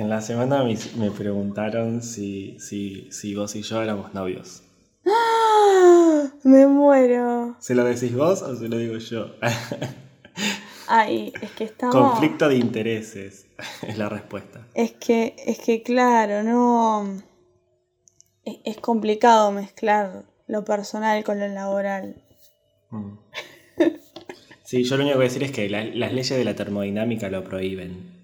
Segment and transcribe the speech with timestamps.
[0.00, 4.62] En la semana me, me preguntaron si, si, si vos y yo éramos novios.
[5.06, 6.22] ¡Ah!
[6.42, 7.54] Me muero.
[7.60, 9.34] ¿Se lo decís vos o se lo digo yo?
[10.88, 11.94] Ay, es que estamos.
[12.12, 13.46] Conflicto de intereses
[13.86, 14.66] es la respuesta.
[14.72, 17.22] Es que, es que claro, no.
[18.44, 22.24] Es, es complicado mezclar lo personal con lo laboral.
[22.88, 23.18] Mm.
[24.64, 26.54] Sí, yo lo único que voy a decir es que la- las leyes de la
[26.56, 28.18] termodinámica lo prohíben.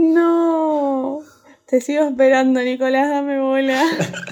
[0.00, 1.22] No.
[1.66, 3.84] Te sigo esperando, Nicolás, dame bola.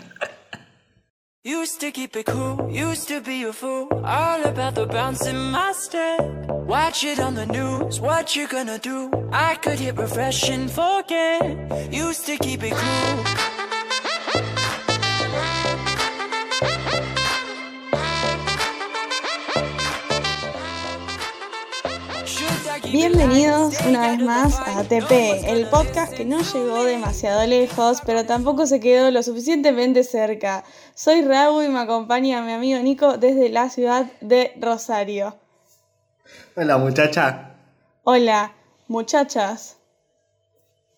[1.44, 5.36] Used to keep it cool, used to be a fool, all about the bounce in
[5.50, 6.20] my step.
[6.66, 9.10] Watch it on the news, what you gonna do?
[9.32, 11.92] I could hit refresh and forget.
[11.92, 13.57] Used to keep it cool.
[22.92, 25.10] Bienvenidos una vez más a ATP,
[25.46, 30.64] el podcast que no llegó demasiado lejos, pero tampoco se quedó lo suficientemente cerca.
[30.94, 35.36] Soy Raúl y me acompaña mi amigo Nico desde la ciudad de Rosario.
[36.56, 37.54] Hola muchacha.
[38.04, 38.52] Hola,
[38.88, 39.76] muchachas.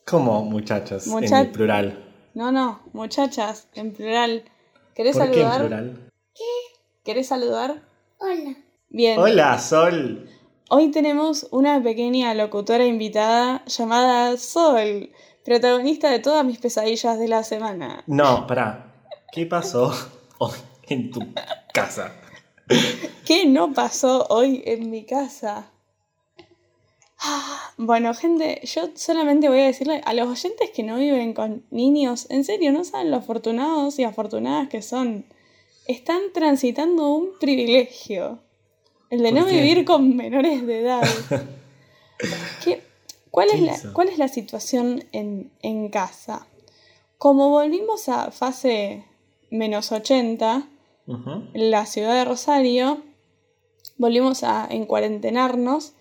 [0.06, 1.06] ¿Cómo muchachas?
[1.06, 2.04] Mucha- En el plural.
[2.34, 4.44] No, no, muchachas, en plural.
[4.94, 5.60] ¿Querés ¿Por qué en saludar?
[5.60, 6.10] plural?
[7.04, 7.82] ¿Querés saludar?
[8.18, 8.54] Hola.
[8.88, 9.18] Bien.
[9.18, 10.28] Hola, Sol.
[10.72, 15.10] Hoy tenemos una pequeña locutora invitada llamada Sol,
[15.44, 18.04] protagonista de todas mis pesadillas de la semana.
[18.06, 18.94] No, pará.
[19.32, 19.92] ¿Qué pasó
[20.38, 20.52] hoy
[20.86, 21.22] en tu
[21.74, 22.14] casa?
[23.26, 25.72] ¿Qué no pasó hoy en mi casa?
[27.18, 31.64] Ah, Bueno, gente, yo solamente voy a decirle a los oyentes que no viven con
[31.72, 35.26] niños, en serio, no saben lo afortunados y afortunadas que son.
[35.88, 38.38] Están transitando un privilegio.
[39.10, 39.52] El de ¿Por no qué?
[39.52, 41.02] vivir con menores de edad.
[42.64, 42.82] ¿Qué-
[43.30, 43.92] cuál, ¿Qué es la, hizo?
[43.92, 46.46] ¿Cuál es la situación en, en casa?
[47.18, 49.04] Como volvimos a fase
[49.50, 50.68] menos 80,
[51.06, 51.30] Ujú.
[51.54, 53.02] en la ciudad de Rosario,
[53.98, 55.92] volvimos a encuarentenarnos.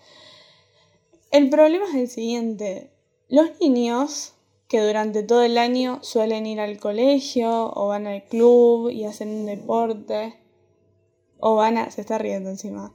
[1.30, 2.90] El problema es el siguiente.
[3.28, 4.34] Los niños
[4.68, 9.28] que durante todo el año suelen ir al colegio o van al club y hacen
[9.30, 10.34] un deporte
[11.40, 11.90] o van a...
[11.90, 12.92] se está riendo encima.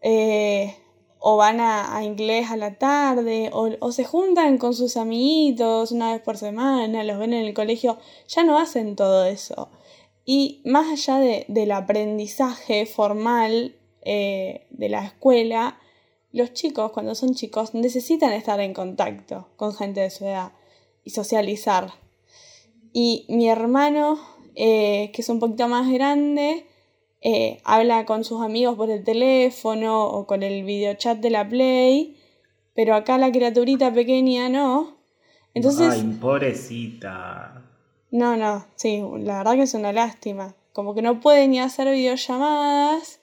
[0.00, 0.76] Eh,
[1.18, 5.90] o van a, a inglés a la tarde o, o se juntan con sus amiguitos
[5.90, 9.70] una vez por semana, los ven en el colegio, ya no hacen todo eso.
[10.26, 15.78] Y más allá de- del aprendizaje formal eh, de la escuela,
[16.30, 20.52] los chicos, cuando son chicos, necesitan estar en contacto con gente de su edad
[21.04, 21.92] y socializar.
[22.92, 24.18] Y mi hermano,
[24.56, 26.66] eh, que es un poquito más grande,
[27.26, 32.18] eh, habla con sus amigos por el teléfono o con el videochat de la Play,
[32.74, 34.98] pero acá la criaturita pequeña no.
[35.54, 37.62] Entonces, Ay, pobrecita.
[38.10, 40.54] no, no, sí, la verdad que es una lástima.
[40.74, 43.20] Como que no puede ni hacer videollamadas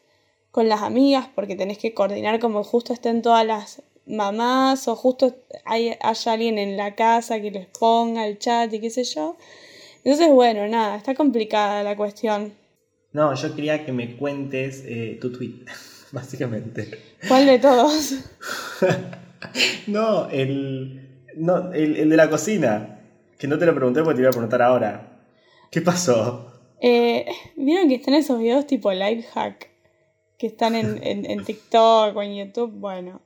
[0.49, 5.35] con las amigas porque tenés que coordinar como justo estén todas las mamás o justo
[5.63, 9.35] hay, haya alguien en la casa que les ponga el chat y qué sé yo.
[10.03, 12.59] Entonces, bueno, nada, está complicada la cuestión.
[13.13, 15.65] No, yo quería que me cuentes eh, tu tweet,
[16.11, 16.89] básicamente.
[17.27, 18.15] ¿Cuál de todos?
[19.87, 22.99] No, el, no el, el de la cocina.
[23.39, 25.19] Que no te lo pregunté porque te iba a preguntar ahora.
[25.71, 26.51] ¿Qué pasó?
[26.79, 29.69] Eh, ¿Vieron que están esos videos tipo life hack?
[30.37, 32.71] Que están en, en, en TikTok o en YouTube.
[32.71, 33.21] Bueno,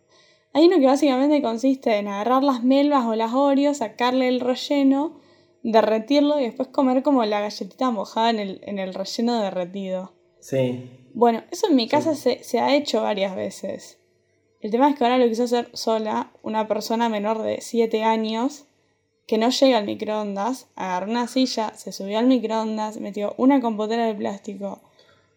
[0.53, 5.19] hay uno que básicamente consiste en agarrar las melvas o las Oreos, sacarle el relleno,
[5.71, 10.13] derretirlo y después comer como la galletita mojada en el, en el relleno derretido.
[10.39, 10.89] Sí.
[11.13, 13.97] Bueno, eso en mi casa se, se ha hecho varias veces.
[14.61, 18.65] El tema es que ahora lo quiso hacer sola una persona menor de 7 años
[19.25, 24.05] que no llega al microondas, agarró una silla, se subió al microondas, metió una compotera
[24.05, 24.81] de plástico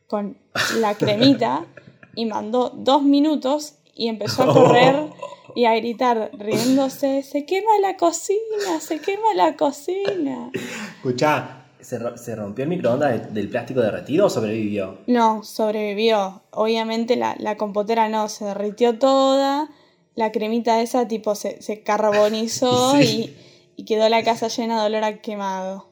[0.09, 0.37] con
[0.77, 1.65] la cremita
[2.15, 5.09] y mandó dos minutos y empezó a correr
[5.59, 10.51] y a gritar riéndose, se quema la cocina, se quema la cocina.
[10.99, 14.99] Escuchá, ¿se, se rompió el microondas de- del plástico derretido o sobrevivió?
[15.09, 16.43] No, sobrevivió.
[16.53, 19.69] Obviamente la, la compotera no, se derritió toda.
[20.15, 23.35] La cremita esa tipo se, se carbonizó Sí.
[23.77, 25.89] y, y quedó la casa llena de olor a quemado.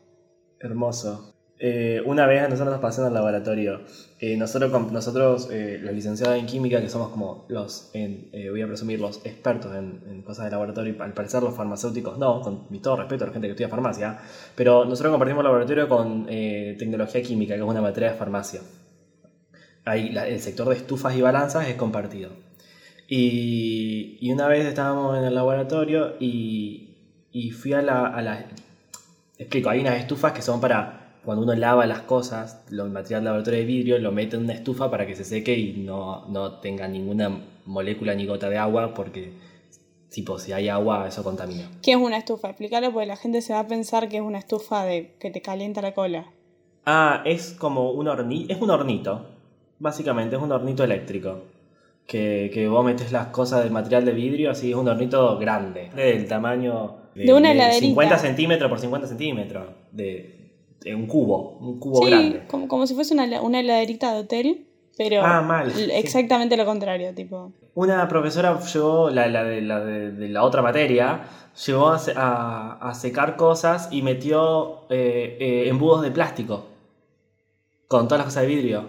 [0.61, 1.35] Hermoso.
[1.58, 3.81] Eh, una vez a nosotros nos pasó en el laboratorio.
[4.20, 7.91] eh, nosotros, nosotros eh, los licenciados en química, que somos como los,
[8.50, 12.67] voy a presumir, los expertos en, cosas de laboratorio, al parecer los farmacéuticos no, con
[12.70, 14.19] mi todo respeto a la gente que estudia farmacia,
[14.55, 18.61] pero nosotros compartimos laboratorio con tecnología química, que es una materia de farmacia.
[19.85, 22.31] Ahí el sector de estufas y balanzas es compartido.
[23.08, 26.97] Y, y una vez estábamos en el laboratorio y,
[27.31, 28.47] y fui a la, a la...
[29.38, 30.95] Explico, hay unas estufas que son para
[31.26, 34.44] cuando uno lava las cosas, lo- el material de laboratorio de vidrio, lo mete en
[34.44, 38.56] una estufa para que se seque y no, no tenga ninguna molécula ni gota de
[38.56, 39.32] agua, porque,
[40.11, 41.69] tipo, si hay agua, eso contamina.
[41.82, 42.49] ¿Qué es una estufa?
[42.49, 45.43] Explícalo porque la gente se va a pensar que es una estufa de que te
[45.43, 46.26] calienta la cola.
[46.87, 49.26] Ah, es como un hornito, es un hornito,
[49.81, 51.43] básicamente, es un hornito eléctrico.
[52.06, 55.90] Que, que vos metes las cosas del material de vidrio, así es un hornito grande,
[55.96, 57.84] del tamaño De una heladerita.
[57.84, 60.45] 50 centímetros por 50 centímetros, de, de
[60.84, 62.43] un cubo, un cubo sí, grande.
[62.49, 65.88] como, como si fuese una, una heladerita de hotel, pero Ah, mal, sí.
[65.93, 67.52] exactamente lo contrario, tipo.
[67.75, 71.20] Una profesora llevó, la, la de, la de- de la otra materia,
[71.67, 76.67] llevó a, a- a secar cosas y metió eh, eh, embudos de plástico
[77.88, 78.84] con todas las cosas de vidrio.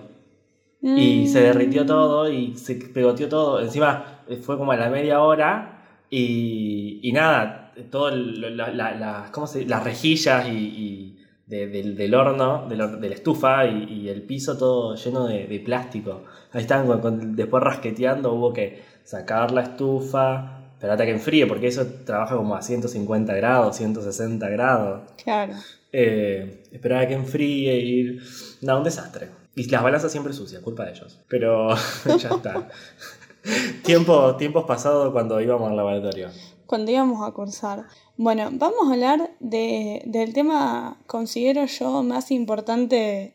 [0.81, 3.59] Y Mm, se derritió todo y se pegoteó todo.
[3.59, 8.91] Encima eh, fue como a la media hora y, y nada, todo el- la- la-
[8.95, 11.16] la- ¿cómo se- las rejillas y, y
[11.47, 15.47] de- del, del horno, del de la estufa y, y el piso todo lleno de,
[15.47, 16.23] de plástico.
[16.51, 21.47] Ahí estaban con- con- después rasqueteando, hubo que sacar la estufa, esperar a que enfríe
[21.47, 25.01] porque eso trabaja como a 150 grados, 160 grados.
[25.23, 25.53] Claro.
[25.93, 28.23] Eh, esperar a que enfríe y ir.
[28.61, 29.29] No, un desastre.
[29.55, 31.19] Y las balanzas siempre sucias, culpa de ellos.
[31.29, 31.69] Pero
[32.19, 32.67] ya está.
[33.83, 36.27] Tiempo, tiempos pasados cuando íbamos al laboratorio.
[36.67, 37.85] Cuando íbamos a cursar.
[38.17, 43.33] Bueno, vamos a hablar de, del tema, considero yo, más importante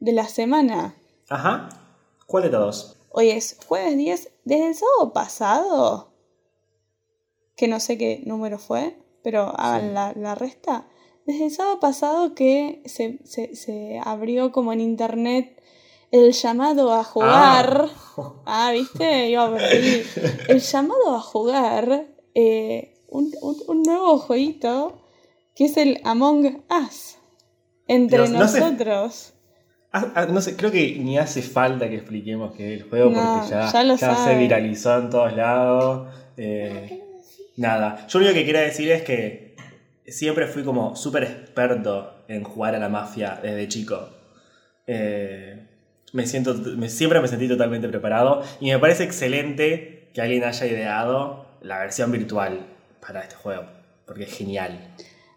[0.00, 0.94] de la semana.
[1.28, 1.68] Ajá.
[2.26, 2.96] ¿Cuál de todos?
[3.10, 4.30] Hoy es jueves 10.
[4.44, 6.12] Desde el sábado pasado,
[7.56, 9.94] que no sé qué número fue, pero hagan Sí.
[9.94, 10.86] la, la resta.
[11.26, 15.60] Desde el sábado pasado que se, se- se abrió como en internet
[16.10, 17.88] el llamado a jugar.
[18.44, 19.28] Ah, ¿viste?
[19.30, 20.02] Iba por ahí.
[20.48, 24.98] El llamado a jugar eh, un, un- un nuevo jueguito
[25.54, 27.16] que es el Among Us.
[27.88, 29.34] Entre Dios, no sé- nosotros.
[29.92, 33.10] Ah, ah, no sé, creo que ni hace falta que expliquemos qué es el juego
[33.10, 36.14] No, porque ya, ya lo ya se viralizó en todos lados.
[36.38, 37.02] Eh,
[37.58, 39.54] nada, yo lo único que quería decir es que
[40.06, 44.08] siempre fui como súper experto en jugar a la mafia desde chico.
[44.86, 45.66] Eh,
[46.14, 50.66] me siento, me- siempre me sentí totalmente preparado y me parece excelente que alguien haya
[50.66, 52.66] ideado la versión virtual
[53.06, 53.64] para este juego,
[54.06, 54.94] porque es genial.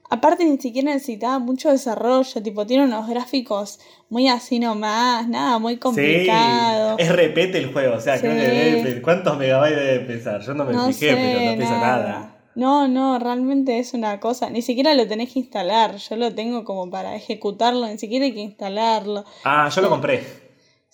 [0.09, 3.79] Aparte ni siquiera necesitaba mucho desarrollo, tipo tiene unos gráficos
[4.09, 6.95] muy así nomás, nada muy complicado.
[6.97, 8.83] Sí, es repete el juego, o sea, creo que Sí.
[8.83, 10.41] debe- ¿cuántos megabytes debe pesar?
[10.41, 12.31] Yo no me No fijé, sé, pero no pesa nada.
[12.53, 16.63] No, no, realmente es una cosa, ni siquiera lo tenés que instalar, yo lo tengo
[16.63, 19.25] como para ejecutarlo, ni siquiera hay que instalarlo.
[19.43, 20.44] Ah, yo lo compré.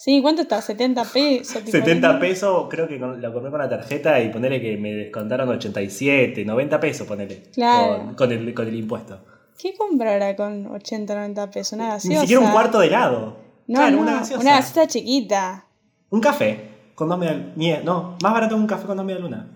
[0.04, 0.62] Sí, ¿cuánto está?
[0.62, 1.64] 70 pesos.
[1.64, 4.76] tipo, 70 no- pesos, creo que con- lo compré con la tarjeta y ponele que
[4.78, 7.44] me descontaron 87, 90 pesos, ponele.
[7.54, 7.98] Claro.
[8.06, 9.20] Con, con el, con el impuesto.
[9.60, 11.74] ¿Qué comprará con 80, 90 pesos?
[11.74, 12.22] Una Ni gaseosa.
[12.22, 13.38] siquiera un cuarto de helado.
[13.68, 14.42] No, claro, no, una gaseosa.
[14.42, 15.68] una gaseosa chiquita.
[16.10, 16.60] Un café
[16.96, 19.52] con dos media nie- No, más barato que un café con dos media luna.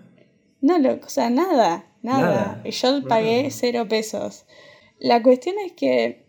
[0.60, 2.20] No, lo, o sea, nada, nada.
[2.20, 2.60] Nada.
[2.64, 4.46] Y Yo pagué cero pesos.
[5.00, 6.24] La cuestión es que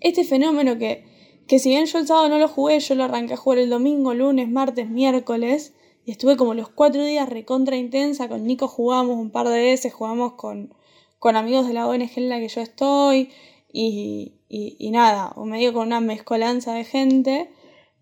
[0.00, 1.04] este fenómeno que,
[1.48, 3.70] que si bien yo el sábado no lo jugué, yo lo arranqué a jugar el
[3.70, 5.74] domingo, lunes, martes, miércoles,
[6.04, 9.92] y estuve como los cuatro días recontra intensa, con Nico jugamos un par de veces,
[9.94, 10.74] jugamos con,
[11.18, 13.30] con amigos de la ONG en la que yo estoy,
[13.72, 17.50] y, y, nada, o medio con una mezcolanza de gente.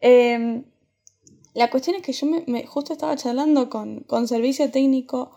[0.01, 0.65] Em,
[1.55, 5.33] la cuestión es que yo me, me- justo estaba charlando con, con servicio técnico.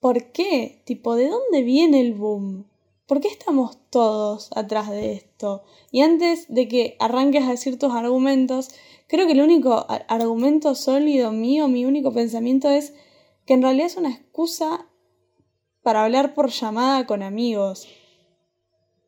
[0.00, 0.82] ¿Por qué?
[0.86, 2.66] Tipo, ¿de dónde viene el boom?
[3.10, 5.64] ¿Por qué estamos todos atrás de esto?
[5.90, 8.68] Y antes de que arranques a decir tus argumentos,
[9.08, 12.94] creo que el único argumento sólido mío, mi único pensamiento es
[13.46, 14.86] que en realidad es una excusa
[15.82, 17.88] para hablar por llamada con amigos.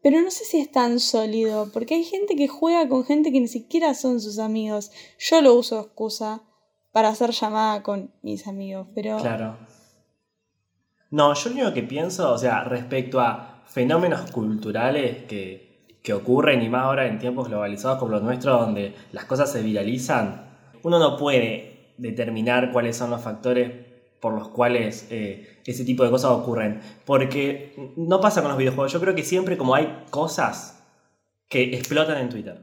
[0.03, 3.39] Pero no sé si es tan sólido, porque hay gente que juega con gente que
[3.39, 4.91] ni siquiera son sus amigos.
[5.17, 6.43] Yo lo uso excusa
[6.91, 9.19] para hacer llamada con mis amigos, pero...
[9.19, 9.59] Claro.
[11.13, 16.63] No, yo lo único que pienso, o sea, respecto a fenómenos culturales que, que ocurren
[16.63, 20.51] y más ahora en tiempos globalizados como los nuestros, donde las cosas se viralizan,
[20.83, 23.71] uno no puede determinar cuáles son los factores
[24.21, 26.81] por los cuales eh, ese tipo de cosas ocurren.
[27.05, 28.93] Porque no pasa con los videojuegos.
[28.93, 30.85] Yo creo que siempre como hay cosas
[31.49, 32.61] que explotan en Twitter.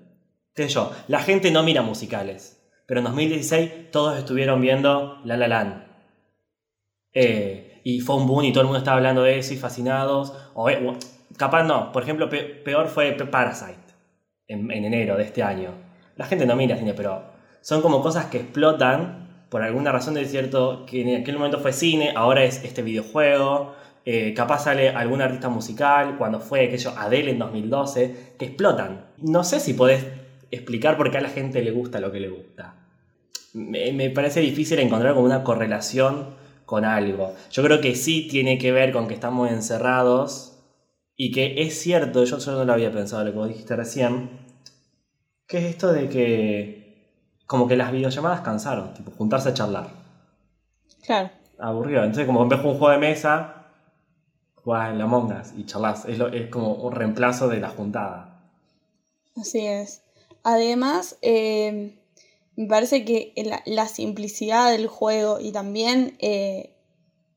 [0.56, 0.92] ¿Qué yo?
[1.10, 2.66] La gente no mira musicales.
[2.86, 5.84] Pero en 2016 todos estuvieron viendo La La Land.
[7.13, 10.34] Eh, y fue un boom y todo el mundo estaba hablando de eso y fascinados.
[11.38, 11.92] Capaz no.
[11.92, 13.78] Por ejemplo, pe- peor fue Parasite.
[14.48, 15.72] En, en enero de este año.
[16.16, 17.24] La gente no mira cine, pero
[17.62, 21.72] son como cosas que explotan por alguna razón de cierto que en aquel momento fue
[21.74, 23.75] cine, ahora es este videojuego.
[24.06, 29.06] eh, capaz sale algún artista musical, cuando fue aquello Adele en 2012, que explotan.
[29.18, 30.06] No sé si podés
[30.51, 32.74] explicar por qué a la gente le gusta lo que le gusta.
[33.54, 36.28] Me, me parece difícil encontrar como una correlación
[36.66, 37.34] con algo.
[37.51, 40.49] Yo creo que sí tiene que ver con que estamos encerrados
[41.19, 44.29] y que es cierto, yo, yo no lo había pensado lo que dijiste recién,
[45.47, 47.09] que es esto de que
[47.45, 49.89] como que las videollamadas cansaron, tipo juntarse a charlar.
[51.05, 51.29] Claro.
[51.57, 52.03] Aburrido.
[52.03, 53.65] Entonces como en vez de un juego de mesa,
[54.55, 56.05] jugás en la Mongas y charlas.
[56.05, 58.41] Es, lo- es como un reemplazo de la juntada.
[59.35, 60.03] Así es.
[60.43, 61.97] Además, eh,
[62.55, 66.75] me parece que la, la simplicidad del juego y también eh,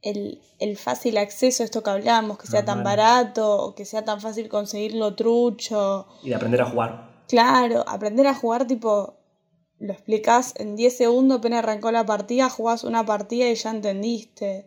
[0.03, 4.05] el, el fácil acceso a esto que hablábamos, que sea tan barato, o que sea
[4.05, 6.07] tan fácil conseguirlo trucho.
[6.23, 7.25] Y de aprender a jugar.
[7.29, 9.17] Claro, aprender a jugar tipo,
[9.79, 14.67] lo explicás en 10 segundos, apenas arrancó la partida, jugás una partida y ya entendiste.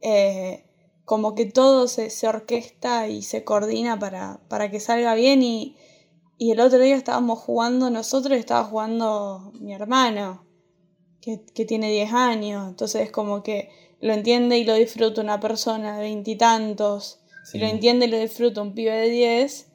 [0.00, 0.64] Eh,
[1.04, 5.76] como que todo se, se orquesta y se coordina para, para que salga bien y,
[6.38, 10.46] y el otro día estábamos jugando nosotros y estaba jugando mi hermano,
[11.20, 13.70] que, que tiene 10 años, entonces como que
[14.02, 17.58] lo entiende y lo disfruta una persona de veintitantos, Sí.
[17.58, 19.66] lo entiende y lo disfruta un pibe de 10,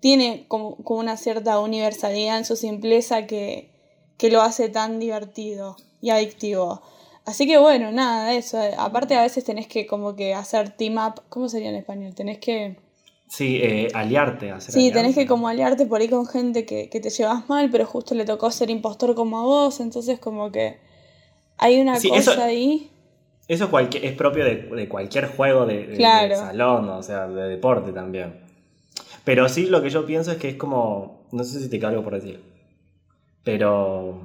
[0.00, 3.70] tiene como, como una cierta universalidad en su simpleza que,
[4.18, 6.82] que lo hace tan divertido y adictivo.
[7.24, 8.62] Así que bueno, nada, eso.
[8.62, 12.14] eh, Aparte a veces tenés que como que hacer team up, ¿cómo sería en español?
[12.14, 12.76] Tenés que...
[13.28, 14.50] Sí, eh, aliarte.
[14.50, 17.70] Hacer Sí, tenés que como aliarte por ahí con gente que, que te llevas mal,
[17.70, 20.76] pero justo le tocó ser impostor como a vos, entonces como que
[21.56, 22.90] hay una Sí, cosa eso- ahí.
[23.48, 23.68] Eso
[24.06, 26.28] es propio de, de cualquier juego de, de- Claro.
[26.30, 28.40] de salón, o sea, de deporte también.
[29.24, 31.26] Pero sí, lo que yo pienso es que es como.
[31.32, 32.40] No sé si te algo por decir.
[33.42, 34.20] Pero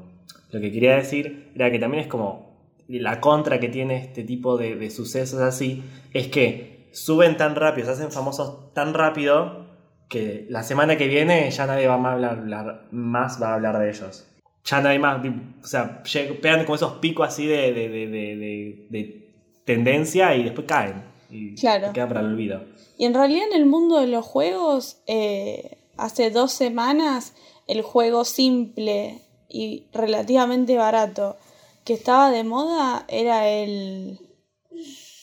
[0.51, 2.49] lo que quería decir era que también es como.
[2.87, 5.83] La contra que tiene este tipo de, sucesos así
[6.13, 9.67] es que suben tan rápido, se hacen famosos tan rápido
[10.09, 13.77] que la semana que viene ya nadie va a hablar, hablar- más va a hablar
[13.77, 14.25] de ellos.
[14.65, 15.21] Ya nadie más,
[15.63, 16.03] o sea,
[16.41, 19.29] pegan como esos picos así de, de, de- de- de- de
[19.65, 21.03] tendencia y después caen.
[21.31, 21.93] Y Claro.
[21.93, 22.63] quedan para el olvido.
[22.97, 27.33] Y en realidad en el mundo de los juegos, eh, hace dos semanas,
[27.67, 31.37] el juego simple y relativamente barato
[31.85, 34.19] que estaba de moda era el.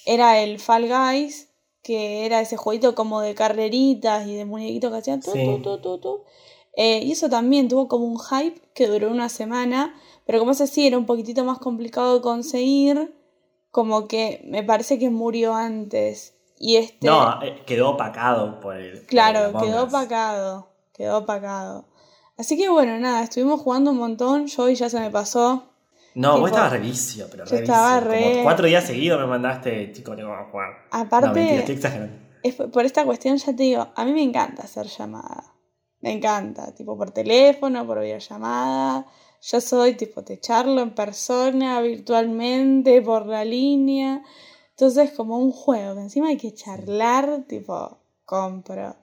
[0.04, 1.48] Era el Fall Guys,
[1.82, 5.44] que era ese jueguito como de carreritas y de muñequitos que hacían tu, Sí.
[5.44, 6.20] tu, tu, tu, tu.
[6.76, 9.94] Eh, y eso también tuvo como un hype que duró una semana,
[10.26, 13.14] pero como ese sí era un poquitito más complicado de conseguir,
[13.70, 16.34] como que me parece que murió antes.
[16.58, 17.06] Y este.
[17.06, 18.98] No, eh, quedó opacado por el.
[18.98, 21.86] por Claro, el quedó opacado, quedó opacado.
[22.38, 25.64] Así que bueno, nada, estuvimos jugando un montón, yo hoy ya se me pasó.
[26.14, 29.20] No, Tipo, vos estabas re vicio, pero yo re estaba re- Como cuatro días seguidos
[29.20, 30.68] me mandaste, chico, vamos a jugar.
[30.90, 32.16] Aparte- No, mentira, estoy exagerando.
[32.42, 35.52] Es por por esta cuestión ya te digo, a mí me encanta hacer llamada.
[36.00, 39.06] Me encanta, tipo por teléfono, por videollamada.
[39.42, 44.22] Yo soy tipo, te charlo en persona, virtualmente, por la línea.
[44.70, 48.96] Entonces, como un juego, que encima hay que charlar, tipo, compro.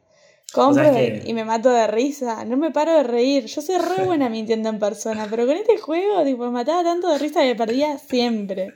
[0.54, 2.46] Compro O sea, es que- y me mato de risa.
[2.46, 3.46] No me paro de reír.
[3.46, 7.10] Yo soy re buena mintiendo en persona, pero con este juego, tipo, me mataba tanto
[7.10, 8.72] de risa que me perdía siempre.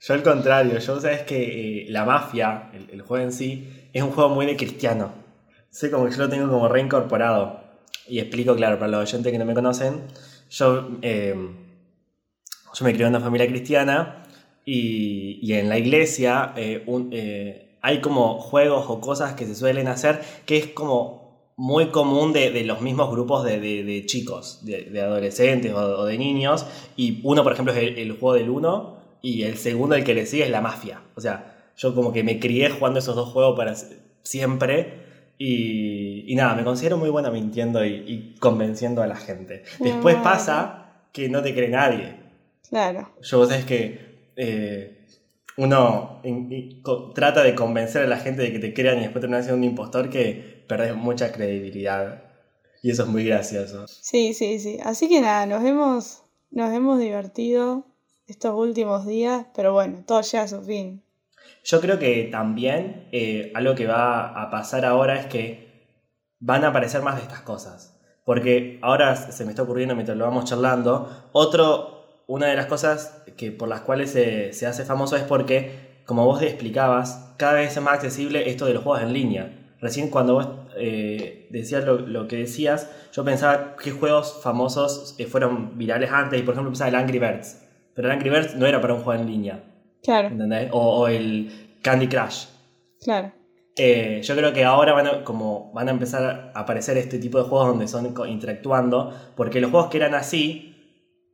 [0.00, 4.02] Yo al contrario, yo sabes que eh, la mafia, el, el juego en sí, es
[4.02, 5.10] un juego muy de cristiano.
[5.78, 7.60] Sé como que yo lo tengo como reincorporado.
[8.08, 10.04] Y explico, claro, para los oyentes que no me conocen,
[10.50, 11.34] yo, eh,
[12.74, 14.22] yo me crié en una familia cristiana
[14.64, 19.54] y, y en la iglesia eh, un- eh, hay como juegos o cosas que se
[19.54, 24.06] suelen hacer que es como muy común de, de los mismos grupos de, de- de
[24.06, 26.66] chicos, de, adolescentes o, o de niños.
[26.96, 30.14] Y uno, por ejemplo, es el, el juego del uno y el segundo, el que
[30.14, 31.00] le sigue, es la mafia.
[31.16, 33.74] O sea, yo como que me crié jugando esos dos juegos para
[34.22, 35.05] siempre.
[35.38, 39.64] Y, y nada, me considero muy buena mintiendo y, y convenciendo a la gente.
[39.80, 40.22] Después Claro.
[40.22, 42.16] pasa que no te cree nadie.
[42.68, 43.10] Claro.
[43.22, 45.06] Yo vos sabés que eh,
[45.58, 49.02] uno in- in- co- trata de convencer a la gente de que te crean y
[49.02, 52.22] después terminas siendo un impostor que perdés mucha credibilidad.
[52.82, 53.86] Y eso es muy gracioso.
[53.88, 54.78] Sí, sí, sí.
[54.84, 57.86] Así que nada, nos hemos, nos hemos divertido
[58.26, 61.02] estos últimos días, pero bueno, todo llega a su fin.
[61.64, 65.66] Yo creo que también eh, algo que va a pasar ahora es que
[66.38, 68.00] van a aparecer más de estas cosas.
[68.24, 73.22] Porque ahora se me está ocurriendo mientras lo vamos charlando, otro, una de las cosas
[73.36, 77.76] que por las cuales se, se hace famoso es porque, como vos explicabas, cada vez
[77.76, 79.74] es más accesible esto de los juegos en línea.
[79.80, 85.26] Recién cuando vos eh, decías lo, lo que decías, yo pensaba qué juegos famosos eh,
[85.26, 87.62] fueron virales antes, y por ejemplo pensaba el Angry Birds.
[87.94, 89.64] Pero el Angry Birds no era para un juego en línea.
[90.06, 90.70] Claro, ¿Entendés?
[90.72, 92.46] O, o el Candy Crush.
[93.02, 93.32] Claro.
[93.76, 97.36] Eh, yo creo que ahora van a, como van a empezar a aparecer este tipo
[97.36, 100.72] de juegos donde son interactuando, porque los juegos que eran así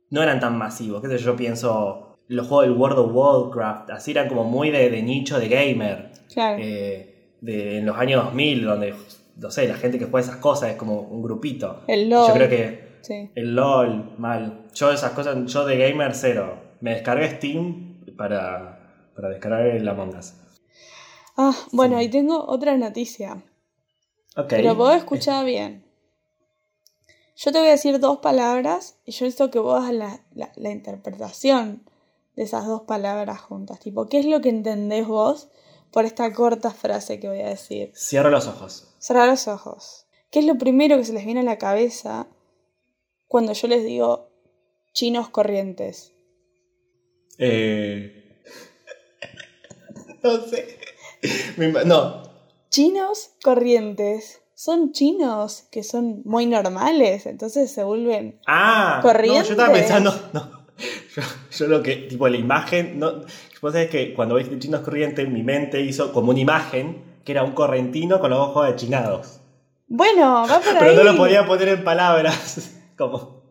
[0.09, 1.01] no eran tan masivos.
[1.01, 1.31] ¿Qué sé yo?
[1.31, 5.39] Yo pienso, los juegos del World of Warcraft, así eran como muy de, de nicho
[5.39, 6.11] de gamer.
[6.33, 6.57] Claro.
[6.61, 8.93] Eh, de, en los años 2000, donde,
[9.37, 11.83] no sé, la gente que juega esas cosas es como un grupito.
[11.87, 12.27] El LOL.
[12.27, 13.29] Yo creo que Sí.
[13.35, 14.61] el LOL, mal.
[14.73, 16.57] Yo esas cosas, yo de gamer cero.
[16.81, 20.33] Me descargué Steam para, para descargar el Among Us.
[21.37, 22.05] Ah, bueno, Sí.
[22.05, 23.43] y tengo otra noticia.
[24.37, 24.47] Ok.
[24.49, 25.83] Pero vos escuchá bien.
[27.35, 30.51] Yo te voy a decir dos palabras y yo necesito que vos hagas la, la-
[30.55, 31.83] la interpretación
[32.35, 33.79] de esas dos palabras juntas.
[33.79, 35.49] Tipo, ¿qué es lo que entendés vos
[35.91, 37.91] por esta corta frase que voy a decir?
[37.95, 38.93] Cierro los ojos.
[38.99, 40.05] Cerrar los ojos.
[40.29, 42.27] ¿Qué es lo primero que se les viene a la cabeza
[43.27, 44.29] cuando yo les digo
[44.93, 46.12] chinos corrientes?
[47.37, 48.39] Eh...
[50.23, 50.77] no sé.
[51.85, 52.23] No.
[52.69, 54.41] Chinos corrientes.
[54.55, 59.41] Son chinos que son muy normales, entonces se vuelven Ah, Corrientes.
[59.41, 60.29] no, yo estaba pensando.
[60.31, 60.63] No.
[61.15, 61.21] Yo,
[61.51, 62.97] yo lo que, tipo, la imagen.
[62.97, 63.21] No,
[63.61, 67.43] vos sabés que cuando ves chinos corrientes, mi mente hizo como una imagen que era
[67.43, 69.39] un correntino con los ojos achinados.
[69.87, 70.95] Bueno, va por Pero ahí.
[70.95, 72.71] no lo podía poner en palabras.
[72.97, 73.42] Como.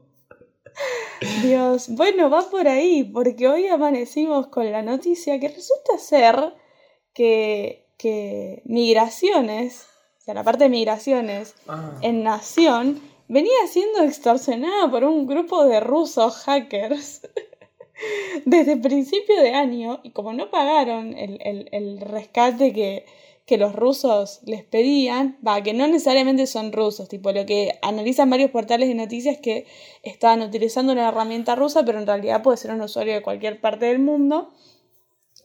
[1.43, 6.55] Dios, bueno, va por ahí, porque hoy amanecimos con la noticia que resulta ser
[7.14, 9.87] que, que migraciones,
[10.19, 11.99] o sea, la parte de migraciones Ah.
[12.02, 17.23] en Nación venía siendo extorsionada por un grupo de rusos hackers
[18.45, 23.05] desde principio de año y como no pagaron el, el- el rescate que,
[23.52, 28.30] que los rusos les pedían, va, que no necesariamente son rusos, tipo lo que analizan
[28.30, 29.66] varios portales de noticias que
[30.02, 33.85] estaban utilizando una herramienta rusa, pero en realidad puede ser un usuario de cualquier parte
[33.85, 34.54] del mundo,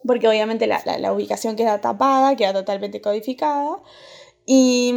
[0.06, 3.82] porque obviamente la, la- ubicación queda tapada, queda totalmente codificada.
[4.46, 4.94] Y,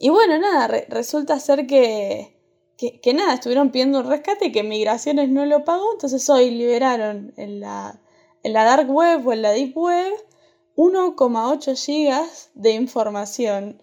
[0.00, 2.34] y bueno, nada, re- resulta ser que,
[2.76, 7.60] que, nada, estuvieron pidiendo un rescate que Migraciones no lo pagó, entonces hoy liberaron en
[7.60, 8.00] la,
[8.42, 10.12] en la Dark Web o en la Deep Web
[10.78, 13.82] 1,8 gigas de información.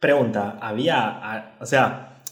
[0.00, 2.22] Pregunta, había, o sea,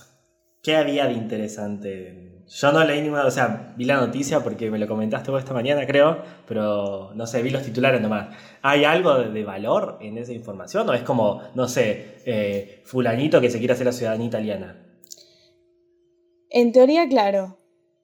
[0.62, 2.44] ¿qué había de interesante?
[2.46, 5.54] Yo no leí ninguna, o sea, vi la noticia porque me lo comentaste vos esta
[5.54, 8.36] mañana, creo, pero no sé, vi los titulares nomás.
[8.60, 13.40] ¿Hay algo de, de valor en esa información o es como, no sé, eh, fulanito
[13.40, 14.86] que se quiere hacer la ciudadanía italiana?
[16.50, 17.56] En teoría, claro,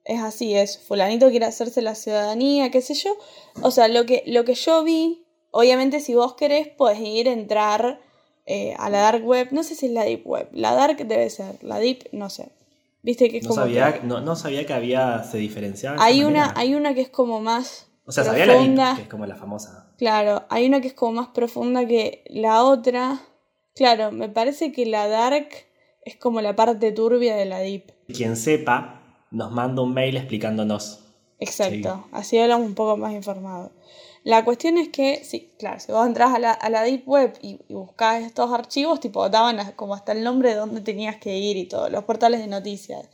[0.03, 3.15] es así, es fulanito quiere hacerse la ciudadanía, qué sé yo.
[3.61, 8.01] O sea, lo que, lo que yo vi, obviamente si vos querés, podés ir, entrar
[8.45, 11.29] eh, a la dark web, no sé si es la deep web, la dark debe
[11.29, 12.51] ser, la deep, no sé.
[13.01, 16.03] Viste que es No como sabía, que no, no sabía que había, se diferenciaba.
[16.03, 16.53] hay una, manera.
[16.59, 19.35] hay una que es como más O sea, sabía la deep, que es como la
[19.35, 19.93] famosa.
[19.97, 23.21] Claro, hay una que es como más profunda que la otra.
[23.75, 25.49] Claro, me parece que la dark
[26.03, 27.93] es como la parte turbia de la deep.
[28.07, 31.05] Quien sepa, nos manda un mail explicándonos.
[31.39, 33.71] Exacto, así hablamos un poco más informado.
[34.23, 37.39] La cuestión es que, sí, claro, si vos entras a la, a la Deep Web
[37.41, 37.75] y, y
[38.25, 41.89] estos archivos, tipo, daban como hasta el nombre de dónde tenías que ir y todo,
[41.89, 43.07] los portales de noticias.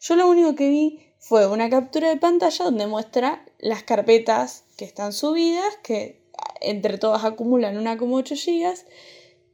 [0.00, 4.84] Yo lo único que vi fue una captura de pantalla donde muestra las carpetas que
[4.84, 6.20] están subidas, que
[6.60, 8.86] entre todas acumulan 1,8 gigas,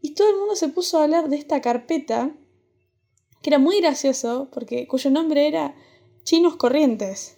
[0.01, 2.31] y todo el mundo se puso a hablar de esta carpeta,
[3.43, 5.75] que era muy gracioso, porque cuyo nombre era
[6.23, 7.37] Chinos Corrientes.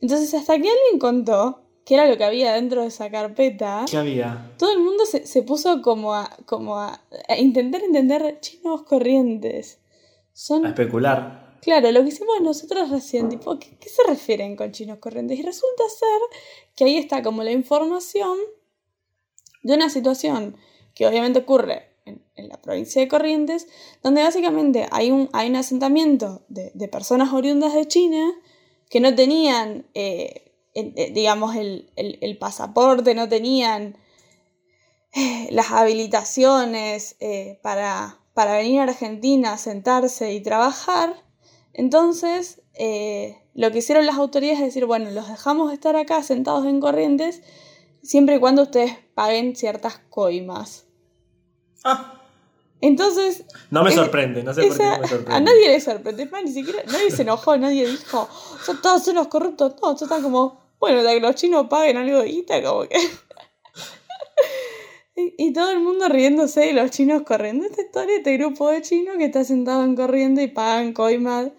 [0.00, 3.96] Entonces, hasta que alguien contó qué era lo que había dentro de esa carpeta, ¿Qué
[3.96, 4.52] había?
[4.58, 9.80] todo el mundo se, se puso como a, como a, a intentar entender chinos corrientes.
[10.32, 11.56] Son, A especular.
[11.60, 15.36] claro, lo que hicimos nosotros recién, tipo, ¿qué, qué se refieren con chinos corrientes?
[15.36, 16.20] Y resulta ser
[16.76, 18.36] que ahí está como la información
[19.64, 20.56] de una situación
[20.94, 23.66] que obviamente ocurre en, en la provincia de Corrientes,
[24.02, 28.32] donde básicamente hay un, hay un asentamiento de, de personas oriundas de China
[28.88, 30.49] que no tenían, en- eh,
[30.82, 33.96] digamos, el, el- el pasaporte, no tenían
[35.12, 41.14] eh, las habilitaciones eh, para, para venir a Argentina, sentarse y trabajar.
[41.72, 46.64] Entonces, eh, lo que hicieron las autoridades es decir, bueno, los dejamos estar acá sentados
[46.66, 47.42] en Corrientes,
[48.02, 50.86] siempre y cuando ustedes paguen ciertas coimas.
[51.84, 52.14] Ah,
[52.80, 55.34] Entonces, no me Es- sorprende, no sé por qué no me sorprende.
[55.34, 58.28] a nadie le sorprende, más, ni siquiera, nadie se enojó, nadie dijo,
[58.64, 62.18] son todos unos corruptos, no, todos están como, bueno, de que los chinos paguen algo
[62.18, 62.96] de guita, como que...
[65.16, 67.66] y, y todo el mundo riéndose de los chinos corriendo.
[67.66, 71.50] Esta historia, este grupo de chinos que está sentado en corriendo y pagan coimas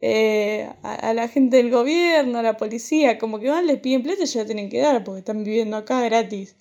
[0.00, 4.02] eh, a, a la gente del gobierno, a la policía, como que van, les piden
[4.02, 6.56] plata y ya la tienen que dar porque están viviendo acá gratis.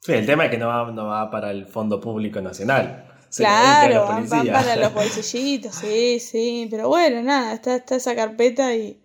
[0.00, 3.10] Sí, el tema es que no va, no va para el Fondo Público Nacional.
[3.28, 6.68] Se Claro, van, para los bolsillitos, sí, sí.
[6.70, 9.00] Pero bueno, nada, está, está esa carpeta y,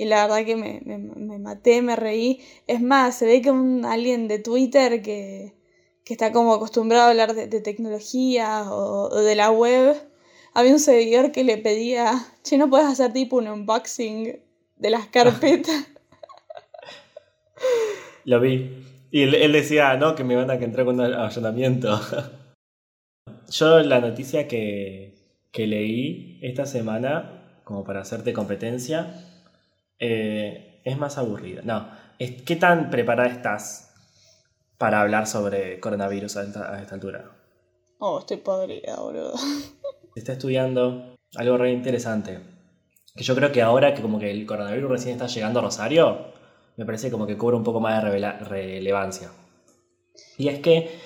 [0.00, 2.40] y la verdad que me, me, me maté, me reí.
[2.66, 5.52] Es más, se ve que un alguien de Twitter que,
[6.04, 9.94] que está como acostumbrado a hablar de, de tecnología o, o de la web,
[10.54, 14.40] había un seguidor que le pedía, che, ¿no puedes hacer tipo un unboxing
[14.76, 15.76] de las carpetas?
[18.24, 18.70] Lo vi.
[19.10, 22.00] Y él, él decía, no, que me van a entrar con un allanamiento.
[23.50, 25.14] Yo la noticia que,
[25.52, 29.26] que leí esta semana, como para hacerte competencia,
[30.00, 31.62] eh, es más aburrida.
[31.64, 33.94] No, es, ¿qué tan preparada estás
[34.78, 37.30] para hablar sobre coronavirus a esta, a esta altura?
[37.98, 39.36] Oh, estoy podrida, boludo.
[39.36, 39.70] Se
[40.16, 42.40] está estudiando algo re interesante.
[43.14, 46.32] Que yo creo que ahora que como que el coronavirus recién está llegando a Rosario,
[46.76, 48.10] me parece como que cobra un poco más de
[48.44, 49.30] relevancia.
[50.38, 50.98] Y es que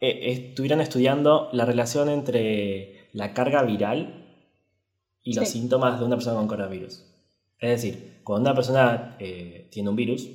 [0.00, 4.18] eh, estuvieron estudiando la relación entre la carga viral
[5.22, 5.60] y los Sí.
[5.60, 7.04] síntomas de una persona con coronavirus.
[7.60, 10.28] Es decir, cuando una persona eh, tiene un virus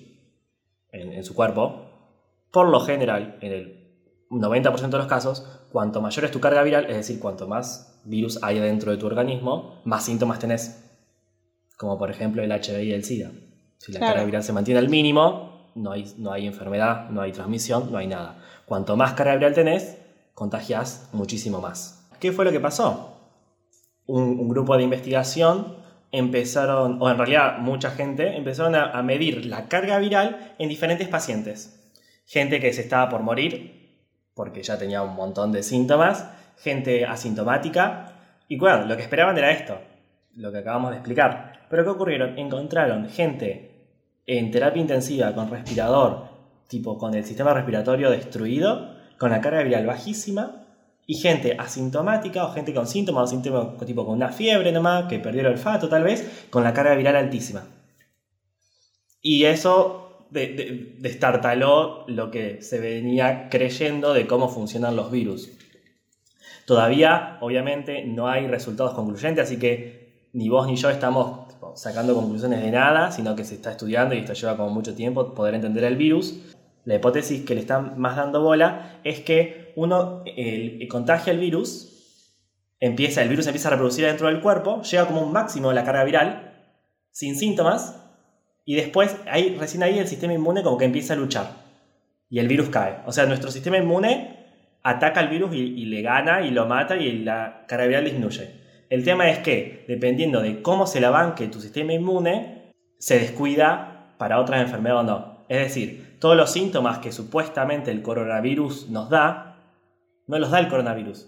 [0.91, 1.85] en, en su cuerpo,
[2.51, 3.87] por lo general, en el
[4.29, 8.39] 90% de los casos, cuanto mayor es tu carga viral, es decir, cuanto más virus
[8.43, 10.83] hay dentro de tu organismo, más síntomas tenés.
[11.77, 13.31] Como por ejemplo el HIV y el SIDA.
[13.77, 14.13] Si la Claro.
[14.13, 17.97] carga viral se mantiene al mínimo, no hay, no hay enfermedad, no hay transmisión, no
[17.99, 18.39] hay nada.
[18.65, 19.97] Cuanto más carga viral tenés,
[20.33, 22.07] contagias muchísimo más.
[22.19, 23.13] ¿Qué fue lo que pasó?
[24.07, 25.77] Un, un grupo de investigación
[26.17, 31.91] empezaron, o en realidad mucha gente, empezaron a, medir la carga viral en diferentes pacientes.
[32.25, 33.99] Gente que se estaba por morir,
[34.33, 38.13] porque ya tenía un montón de síntomas, gente asintomática,
[38.47, 39.79] y bueno, lo que esperaban era esto,
[40.35, 41.65] lo que acabamos de explicar.
[41.69, 42.37] Pero ¿qué ocurrieron?
[42.37, 43.89] Encontraron gente
[44.25, 46.25] en terapia intensiva con respirador,
[46.67, 50.66] tipo con el sistema respiratorio destruido, con la carga viral bajísima,
[51.09, 55.19] y gente asintomática o gente con síntomas o síntomas tipo con una fiebre nomás, que
[55.19, 57.65] perdió el olfato tal vez, con la carga viral altísima.
[59.21, 65.49] Y eso de- de- destartaló lo que se venía creyendo de cómo funcionan los virus.
[66.65, 72.61] Todavía, obviamente, no hay resultados concluyentes, así que ni vos ni yo estamos sacando conclusiones
[72.61, 75.85] de nada, sino que se está estudiando y esto lleva como mucho tiempo poder entender
[75.85, 76.56] el virus.
[76.87, 80.23] La hipótesis que le están más dando bola es que uno
[80.89, 82.33] contagia el virus,
[82.79, 85.83] empieza, el virus empieza a reproducir dentro del cuerpo, llega como un máximo de la
[85.83, 86.53] carga viral,
[87.11, 88.01] sin síntomas,
[88.63, 91.51] y después, ahí, recién ahí el sistema inmune como que empieza a luchar.
[92.29, 92.99] Y el virus cae.
[93.05, 94.45] O sea, nuestro sistema inmune
[94.81, 98.61] ataca al virus y, y le gana y lo mata y la carga viral disminuye.
[98.89, 104.15] El tema es que, dependiendo de cómo se la banque tu sistema inmune, se descuida
[104.17, 105.45] para otras enfermedades o no.
[105.49, 109.63] Es decir, todos los síntomas que supuestamente el coronavirus nos da,
[110.27, 111.27] no los da el coronavirus.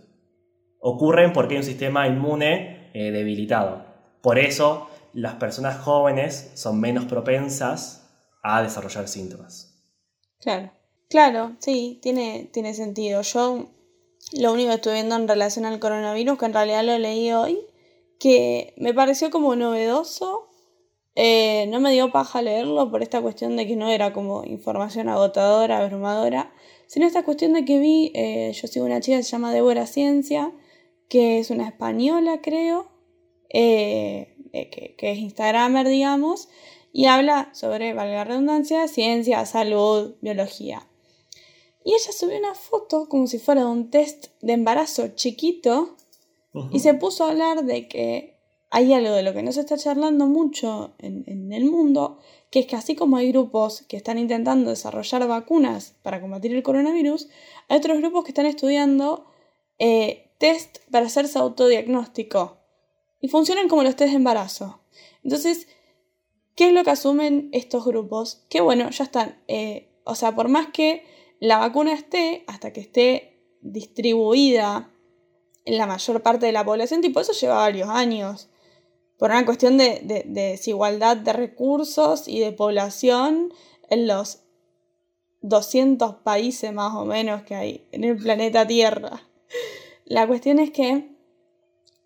[0.80, 3.86] Ocurren porque hay un sistema inmune eh, debilitado.
[4.22, 8.10] Por eso, las personas jóvenes son menos propensas
[8.42, 9.84] a desarrollar síntomas.
[10.40, 10.72] Claro.
[11.10, 13.22] Claro, sí, tiene, tiene sentido.
[13.24, 13.66] Yo
[14.34, 17.60] lo único que estuve viendo en relación al coronavirus, que en realidad lo leí hoy,
[18.20, 20.49] que me pareció como novedoso.
[21.22, 25.10] Eh, no me dio paja leerlo por esta cuestión de que no era como información
[25.10, 26.54] agotadora, abrumadora,
[26.88, 29.86] sino esta cuestión de que vi, eh, yo sigo una chica que se llama Débora
[29.86, 30.54] Ciencia,
[31.10, 32.90] que es una española, creo,
[33.50, 36.48] eh, que, que es Instagramer, digamos,
[36.94, 40.88] y habla sobre, valga la redundancia, ciencia, salud, biología.
[41.84, 45.98] Y ella subió una foto como si fuera de un test de embarazo chiquito
[46.72, 48.39] y se puso a hablar de que
[48.72, 52.20] hay algo de lo que no se está charlando mucho en, en el mundo,
[52.52, 56.64] que es que así como hay grupos que están intentando desarrollar vacunas para combatir el
[56.64, 57.30] coronavirus,
[57.68, 59.26] hay otros grupos que están estudiando
[59.80, 62.58] eh, test para hacerse autodiagnóstico.
[63.22, 64.82] Y funcionan como los test de embarazo.
[65.24, 65.68] Entonces,
[66.56, 68.46] ¿qué es lo que asumen estos grupos?
[68.50, 69.42] Que bueno, ya están.
[69.48, 71.04] eh, o sea, por más que
[71.40, 74.92] la vacuna esté, hasta que esté distribuida
[75.66, 78.50] en la mayor parte de la población, tipo, eso lleva varios años.
[79.20, 83.54] Por una cuestión de, de- de desigualdad de recursos y de población
[83.90, 84.40] en los
[85.42, 89.22] 200 países más o menos que hay en el planeta Tierra.
[90.06, 91.16] La cuestión es que,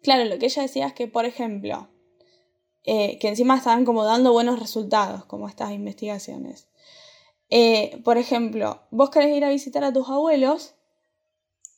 [0.02, 1.88] claro, lo que ella decía es que, por ejemplo,
[2.84, 6.68] eh, que encima estaban como dando buenos resultados, como estas investigaciones.
[7.50, 10.76] Eh, por ejemplo, vos querés ir a visitar a tus abuelos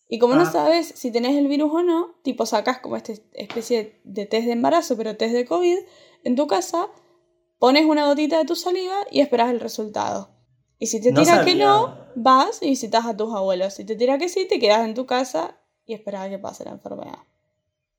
[0.07, 0.51] y como no Ah.
[0.51, 4.53] sabes si tenés el virus o no, tipo sacás como esta especie de test de
[4.53, 5.77] embarazo, pero test de COVID,
[6.23, 6.87] en tu casa,
[7.59, 10.29] pones una gotita de tu saliva y esperás el resultado.
[10.77, 13.73] Y si te No tira que no, vas y visitas a tus abuelos.
[13.73, 16.65] Si te tira que sí, te quedas en tu casa y esperas a que pase
[16.65, 17.19] la enfermedad.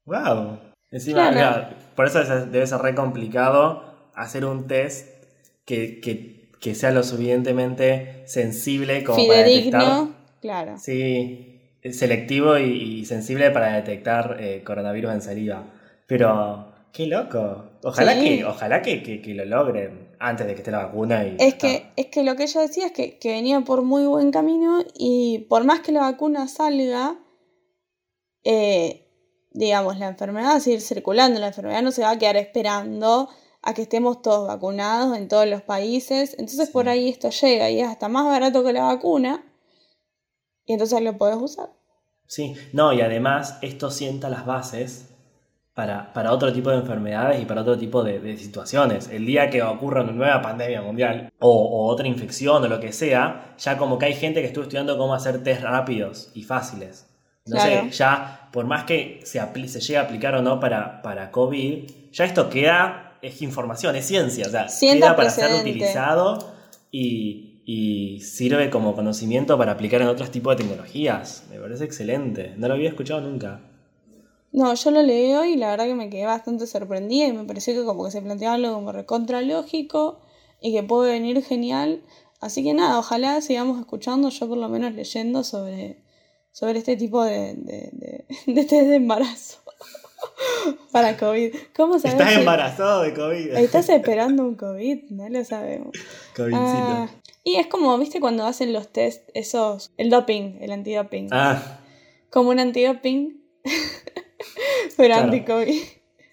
[0.05, 0.59] Wow.
[0.91, 1.35] Encima, Claro.
[1.35, 3.83] mira, por eso es- debe ser re complicado
[4.15, 5.09] hacer un test
[5.65, 10.09] que, que- que sea lo suficientemente sensible como para detectar.
[10.41, 10.79] Claro.
[10.79, 11.56] Sí,
[11.93, 15.65] selectivo y, y sensible para detectar eh, coronavirus en saliva.
[16.07, 17.71] Pero, qué loco.
[17.83, 18.39] Ojalá, Sí.
[18.39, 21.25] que, ojalá que, que- que lo logren antes de que esté la vacuna.
[21.27, 24.07] Y, Es que, es que lo que ella decía es que, que venía por muy
[24.07, 27.19] buen camino y por más que la vacuna salga,
[28.45, 29.03] eh,
[29.53, 33.29] digamos, la enfermedad va a seguir circulando, la enfermedad no se va a quedar esperando
[33.63, 36.73] a que estemos todos vacunados en todos los países, entonces Sí.
[36.73, 39.45] por ahí esto llega y es hasta más barato que la vacuna
[40.65, 41.71] y entonces lo podés usar.
[42.27, 45.15] Sí, no, y además esto sienta las bases
[45.75, 49.09] para, para otro tipo de enfermedades y para otro tipo de, de situaciones.
[49.09, 52.93] El día que ocurra una nueva pandemia mundial o, o otra infección o lo que
[52.93, 57.07] sea, ya como que hay gente que estuvo estudiando cómo hacer test rápidos y fáciles.
[57.45, 57.85] No Claro.
[57.85, 61.91] sé, ya por más que se, se llegue a aplicar o no para, para COVID,
[62.11, 66.55] ya esto queda, es información, es ciencia, o sea, Sienta queda para ser utilizado
[66.91, 71.43] y, y sirve como conocimiento para aplicar en otros tipos de tecnologías.
[71.51, 72.55] Me parece excelente.
[72.57, 73.61] No lo había escuchado nunca.
[74.53, 77.43] No, yo lo leí hoy y la verdad que me quedé bastante sorprendida y me
[77.43, 80.21] pareció que como que se planteaba algo como recontra lógico
[80.61, 82.03] y que puede venir genial.
[82.41, 86.05] Así que nada, ojalá sigamos escuchando, yo por lo menos leyendo sobre,
[86.53, 89.59] sobre este tipo de, de, de, de test de embarazo
[90.93, 91.53] para COVID.
[91.75, 93.57] ¿Cómo sabes Estás embarazado de COVID.
[93.57, 95.11] ¿Estás esperando un COVID?
[95.11, 95.91] No lo sabemos.
[96.37, 96.63] Covidcito.
[96.63, 97.09] Ah,
[97.49, 101.29] y es como, viste, cuando hacen los test, esos, el doping, el antidoping.
[101.31, 101.79] Ah,
[102.29, 103.41] Como un antidoping,
[104.97, 105.23] pero Claro.
[105.33, 105.83] anti-COVID.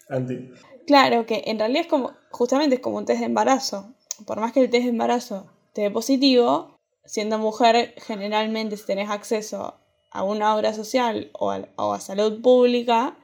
[0.08, 0.50] anti.
[0.88, 3.94] Claro, que en realidad es como, justamente es como un test de embarazo.
[4.26, 9.08] Por más que el test de embarazo te dé positivo, siendo mujer, generalmente si tenés
[9.08, 9.76] acceso
[10.10, 13.16] a una obra social o a, o a salud pública,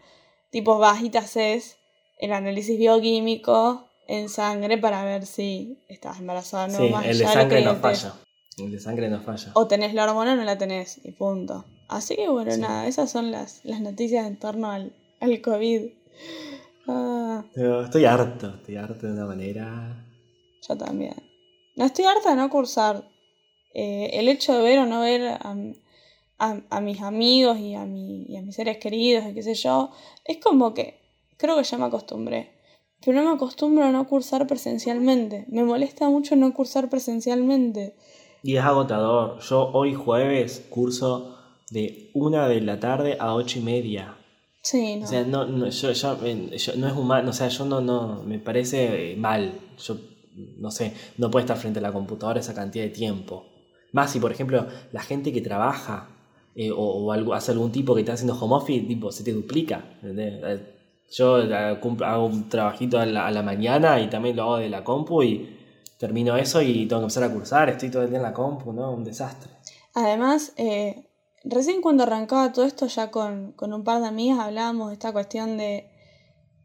[0.50, 1.76] tipo vas y te haces
[2.18, 6.78] el análisis bioquímico en sangre para ver si estás embarazada o no.
[6.86, 8.14] sí, más el de sangre no falla.
[8.58, 9.52] El de sangre no falla.
[9.54, 11.64] O tenés la hormona o no la tenés, y punto.
[11.88, 12.60] Así que bueno, Sí.
[12.60, 15.82] nada, esas son las, las noticias en torno al, al COVID.
[16.88, 17.44] Ah,
[17.84, 20.04] estoy harto, estoy harto de una manera.
[20.68, 21.14] yo también.
[21.76, 23.08] No estoy harta de no cursar.
[23.74, 25.54] Eh, el hecho de ver o no ver a,
[26.38, 29.54] a- a mis amigos y a, mi, y a mis seres queridos y qué sé
[29.54, 29.90] yo,
[30.24, 31.00] es como que
[31.36, 32.59] creo que ya me acostumbré.
[33.04, 35.46] Pero no me acostumbro a no cursar presencialmente.
[35.48, 37.94] Me molesta mucho no cursar presencialmente.
[38.42, 39.40] Y es agotador.
[39.40, 41.36] Yo hoy jueves curso
[41.70, 44.16] de una de la tarde a ocho y media.
[44.62, 45.04] Sí, no.
[45.06, 47.80] O sea, no, no, yo, yo- eh, yo- no es humano, o sea, yo no,
[47.80, 49.52] no, me parece eh, mal.
[49.82, 49.96] Yo,
[50.58, 53.46] no sé, no puedo estar frente a la computadora esa cantidad de tiempo.
[53.92, 56.08] Más si, por ejemplo, la gente que trabaja
[56.54, 59.32] eh, o, o algo, hace algún tipo que está haciendo home office, tipo, se te
[59.32, 59.84] duplica.
[60.02, 60.60] ¿entendés?
[61.10, 64.68] Yo eh, hago un trabajito a la, a la mañana y también lo hago de
[64.68, 65.58] la compu y
[65.98, 68.72] termino eso y tengo que empezar a cursar, estoy todo el día en la compu,
[68.72, 68.90] ¿no?
[68.92, 69.50] Un desastre.
[69.94, 71.08] Además, eh,
[71.44, 75.12] recién cuando arrancaba todo esto, ya con, con un par de amigas hablábamos de esta
[75.12, 75.90] cuestión de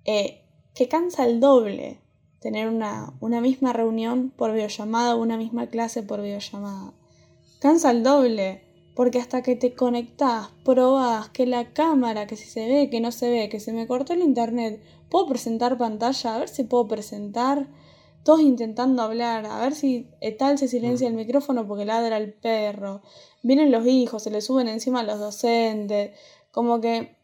[0.06, 2.00] eh, que cansa el doble
[2.40, 6.94] tener una, una misma reunión por videollamada o una misma clase por videollamada.
[7.60, 8.62] Cansa el doble,
[8.96, 13.12] porque hasta que te conectás, probás que la cámara, que si se ve, que no
[13.12, 16.88] se ve, que se me cortó el internet, puedo presentar pantalla, a ver si puedo
[16.88, 17.68] presentar.
[18.24, 22.34] Todos intentando hablar, a ver si eh, tal se silencia el micrófono porque ladra el
[22.34, 23.04] perro,
[23.44, 26.12] vienen los hijos, se le suben encima a los docentes,
[26.52, 27.16] como que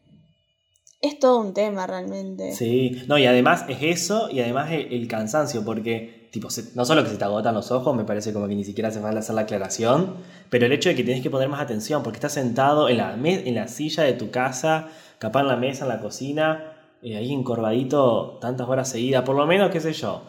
[1.00, 2.52] es todo un tema realmente.
[2.52, 6.84] Sí, no, y además es eso y además el, el cansancio, porque tipo, se- no
[6.84, 9.20] solo que se te agotan los ojos, me parece como que ni siquiera hace falta
[9.20, 10.16] hacer la aclaración,
[10.50, 13.14] pero el hecho de que tienes que poner más atención, porque estás sentado en la,
[13.14, 17.32] en la silla de tu casa, capaz en la mesa, en la cocina, eh, ahí
[17.32, 20.22] encorvadito tantas horas seguidas, por lo menos, qué sé yo.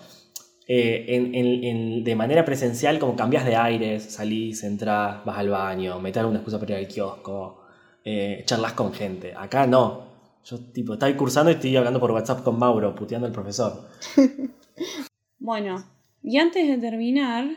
[0.68, 5.50] eh, en- en- en- de manera presencial, como cambias de aires, salís, entras, vas al
[5.50, 7.64] baño, metes alguna excusa para ir al kiosco,
[8.06, 9.34] eh, charlas con gente.
[9.36, 10.04] Acá no.
[10.46, 13.74] Yo, tipo, estoy cursando y estoy hablando por WhatsApp con Mauro, puteando al profesor.
[15.40, 15.84] Bueno,
[16.24, 17.50] y antes de terminar,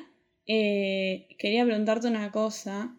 [0.47, 2.95] eh, quería preguntarte una cosa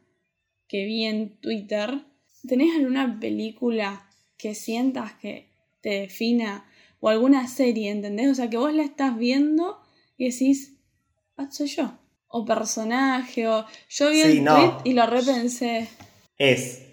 [0.68, 2.02] que vi en Twitter.
[2.48, 5.50] ¿Tenés alguna película que sientas que
[5.82, 6.66] te defina
[7.00, 8.30] o alguna serie, ¿entendés?
[8.30, 9.80] O sea, que vos la estás viendo
[10.18, 10.78] y decís,
[11.38, 11.98] ah, soy yo.
[12.30, 14.56] O personaje, o yo vi Sí, el no.
[14.56, 15.88] tweet y lo repensé.
[16.38, 16.84] Es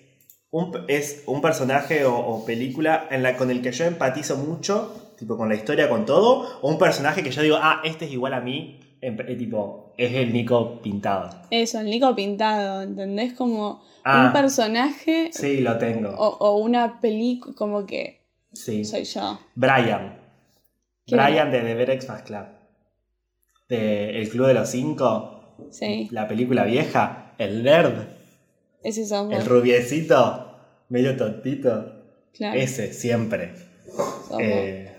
[0.51, 5.04] un, es un personaje o, o película en la, con el que yo empatizo mucho,
[5.25, 8.13] tipo con la historia, con todo, o un personaje que yo digo, ah, este es
[8.13, 11.29] igual a mí eh, tipo, es el Nico pintado.
[11.51, 13.33] Eso, el Nico pintado, ¿entendés?
[13.35, 14.27] Como Ah.
[14.27, 16.11] un personaje Sí, lo tengo.
[16.11, 18.21] o, o una película, como que
[18.53, 18.85] Sí.
[18.85, 19.39] soy yo.
[19.55, 20.19] Brian.
[21.07, 22.45] Brian de The Breakfast Club.
[23.69, 25.57] De El Club de los Cinco.
[25.71, 27.33] Sí, La película vieja.
[27.39, 27.95] El nerd.
[28.83, 29.35] ese sos vos.
[29.37, 30.51] El rubiecito.
[30.91, 31.93] Medio tontito.
[32.35, 33.55] Claro, Ese, siempre.
[34.41, 34.94] Eh,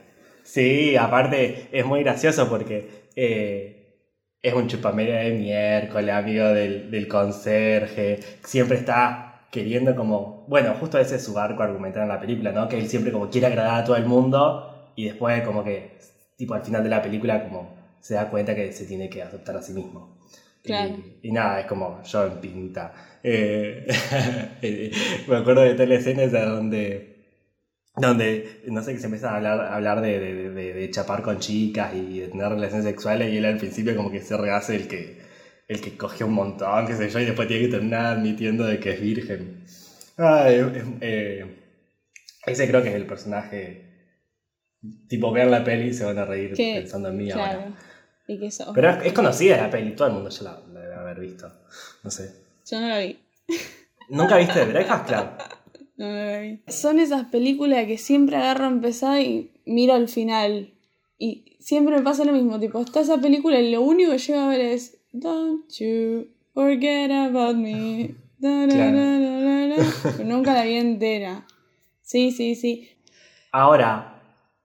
[0.45, 3.97] sí, aparte es muy gracioso porque eh,
[4.41, 10.99] es un chupamedia de miércoles, amigo del, del conserje, siempre está queriendo como, bueno, justo
[10.99, 12.67] ese es su arco argumental en la película, ¿no?
[12.67, 15.97] Que él siempre como quiere agradar a todo el mundo y después como que,
[16.37, 19.57] tipo al final de la película como se da cuenta que se tiene que aceptar
[19.57, 20.17] a sí mismo.
[20.63, 20.95] Y- Claro.
[21.21, 22.93] Y, nada, es como yo en pinta.
[23.23, 23.85] Eh,
[25.27, 27.14] me acuerdo de tal escena esa donde
[27.97, 31.21] donde, no sé, que se empieza a hablar, a hablar de, de- de- de chapar
[31.21, 34.75] con chicas y de tener relaciones sexuales y él al principio como que se rehace
[34.75, 35.21] el que,
[35.67, 38.79] el que cogió un montón, qué sé yo, y después tiene que terminar admitiendo de
[38.79, 39.63] que es virgen.
[40.17, 41.45] Ay, es- eh,
[42.45, 43.85] ese creo que es el personaje,
[45.07, 47.59] tipo, vean la peli y se van a reír pensando en mí claro.
[47.61, 47.75] ahora.
[48.27, 48.69] Y que sos.
[48.73, 51.51] Pero es, es conocida la peli, todo el mundo ya la, la debe haber visto,
[52.03, 52.31] no sé.
[52.69, 53.19] Yo no la vi.
[54.09, 55.25] ¿Nunca viste The Breakfast Club?
[56.67, 60.73] Son esas películas que siempre agarro empezar y miro al final.
[61.17, 64.39] Y siempre me pasa lo mismo, tipo, está esa película y lo único que llego
[64.41, 68.15] a ver es Don't you forget about me.
[68.37, 68.97] Da, da, Claro.
[68.97, 69.93] da, da, da, da.
[70.17, 71.47] Pero nunca la vi entera.
[72.01, 72.89] Sí, sí, sí.
[73.51, 74.21] Ahora,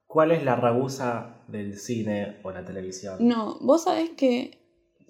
[0.07, 3.15] ¿cuál es la rabusa del cine o la televisión?
[3.25, 4.60] No, vos sabés que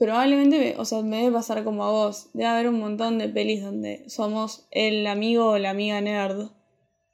[0.02, 2.32] probablemente, me- o sea, me debe pasar como a vos.
[2.34, 6.50] Debe haber un montón de pelis donde somos el amigo o la amiga nerd.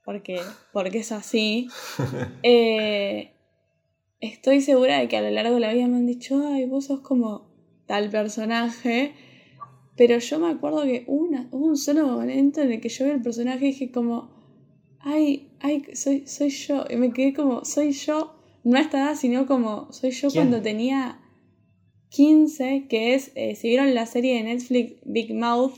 [0.05, 0.39] Porque,
[0.71, 1.67] porque es así.
[2.43, 3.33] Eh,
[4.21, 6.85] estoy segura de que a lo largo de la vida me han dicho, ay, vos
[6.85, 7.49] sos como
[7.87, 9.13] tal personaje.
[9.97, 13.03] Pero yo me acuerdo que hubo, una, hubo un solo momento en el que yo
[13.03, 14.29] vi el personaje y dije como,
[15.01, 16.85] ay, ay, soy, soy yo.
[16.89, 20.45] Y me quedé como, soy yo, no a esta edad, sino como, soy yo ¿Quién?
[20.45, 21.19] cuando tenía
[22.09, 25.73] 15, que es, eh, si vieron la serie de Netflix Big Mouth,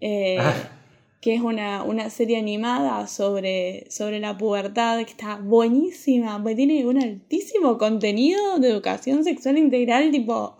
[0.00, 0.54] eh, Ah.
[1.20, 6.86] que es una, una serie animada sobre, sobre la pubertad, que está buenísima, porque tiene
[6.86, 10.56] un altísimo contenido de educación sexual integral, tipo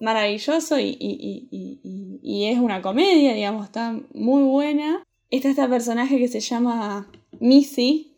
[0.00, 5.04] maravilloso y, y- y- y- y- y es una comedia, digamos, está muy buena.
[5.30, 7.10] Está este personaje que se llama
[7.40, 8.12] Missy,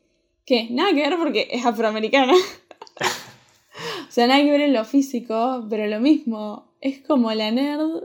[0.45, 2.33] que nada que ver porque es afroamericana.
[4.17, 8.05] sea, nada que ver en lo físico, pero lo mismo, es como la nerd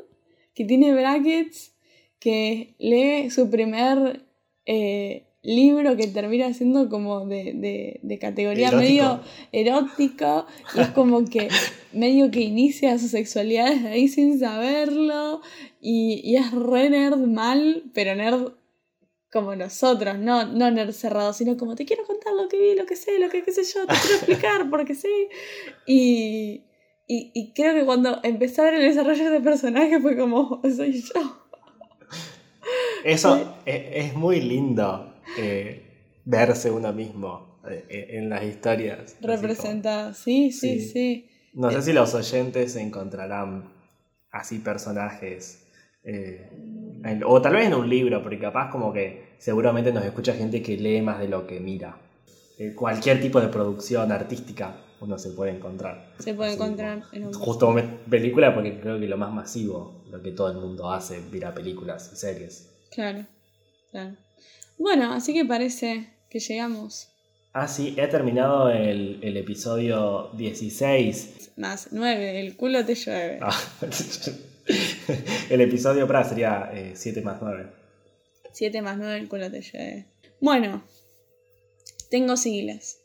[0.54, 1.74] que tiene brackets,
[2.20, 4.26] que lee su primer
[4.66, 8.88] eh, libro que termina siendo como de, de- de categoría Erótico.
[8.90, 9.22] medio
[9.52, 10.46] erótico
[10.76, 11.48] y es como que
[11.94, 15.42] medio que inicia su sexualidad desde ahí sin saberlo
[15.82, 18.52] y, y es re nerd mal, pero nerd
[19.32, 22.86] como nosotros, no, no nerd cerrado, sino como te quiero contar lo que vi, lo
[22.86, 25.28] que sé, lo que qué sé yo, te quiero explicar porque sí.
[25.86, 26.66] Y,
[27.08, 31.02] y, y creo que cuando empecé a ver el desarrollo de personaje fue como, soy
[31.02, 31.48] yo.
[33.04, 35.82] Eso es, es muy lindo eh,
[36.26, 39.16] verse uno mismo eh, en las historias.
[39.22, 40.90] Representada, sí, sí, Sí.
[40.90, 41.28] sí.
[41.54, 43.74] No sé si los oyentes encontrarán
[44.32, 45.61] así personajes.
[46.04, 46.50] Eh,
[47.04, 50.62] en- o tal vez en un libro, porque capaz como que seguramente nos escucha gente
[50.62, 51.98] que lee más de lo que mira.
[52.58, 56.14] Eh, cualquier tipo de producción artística uno se puede encontrar.
[56.20, 57.34] Se puede Así encontrar en un...
[57.34, 57.74] Justo
[58.08, 62.12] película porque creo que lo más masivo, lo que todo el mundo hace, mira películas
[62.14, 62.70] y series.
[62.92, 63.26] Claro,
[63.90, 64.16] claro.
[64.78, 67.08] Bueno, así que parece que llegamos.
[67.54, 71.52] Ah, sí, he terminado el, el episodio 16.
[71.58, 73.40] Más nueve, el culo te llueve.
[73.42, 73.60] Ah,
[75.50, 77.68] el episodio para sería 7 más 9.
[78.52, 80.06] 7 más 9, el culo te llueve.
[80.40, 80.84] Bueno,
[82.10, 83.00] tengo siglas.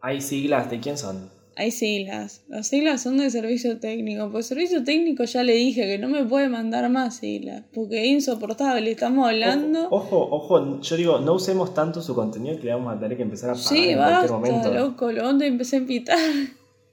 [0.00, 1.30] ¿Hay siglas de quién son?
[1.58, 2.42] Hay siglas.
[2.48, 4.30] Las siglas son de servicio técnico.
[4.30, 7.64] Pues servicio técnico ya le dije que no me puede mandar más siglas.
[7.74, 8.90] Porque es insoportable.
[8.90, 9.88] Estamos hablando.
[9.90, 13.16] Ojo, ojo, ojo, yo digo, no usemos tanto su contenido que le vamos a tener
[13.16, 14.74] que empezar a pagar sí, en cualquier basta, momento.
[14.74, 15.12] loco.
[15.12, 16.18] Lo empecé a invitar.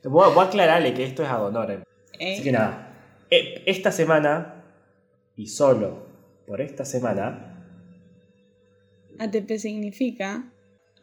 [0.06, 1.84] Voy, a- voy a aclararle que esto es ad honorem.
[2.20, 2.93] Eh, Así que nada, eh,
[3.66, 4.64] esta semana,
[5.36, 6.06] y solo
[6.46, 7.54] por esta semana,
[9.20, 10.52] ATP significa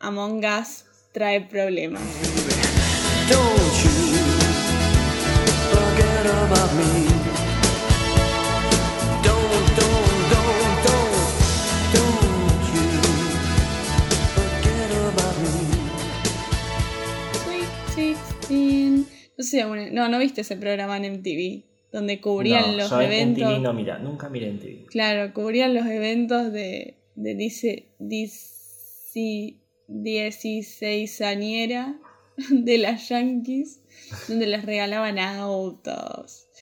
[0.00, 2.02] Among Us trae problemas.
[3.28, 3.90] Don't you
[5.70, 7.06] forget about me.
[9.22, 11.14] Don't, don't, don't, don't,
[11.94, 12.86] don't you
[14.34, 15.54] forget about me.
[17.44, 19.06] Sweet 16.
[19.38, 23.12] No sé, no, no viste ese programa en MTV, donde cubrían No, los yo en
[23.12, 23.52] eventos.
[23.52, 24.86] MTV no mira, nunca miré en TV.
[24.86, 29.56] Claro, cubrían los eventos de, de dice, dice,
[29.88, 31.98] 16 añera
[32.50, 33.82] de las Yankees,
[34.28, 36.48] donde les regalaban autos.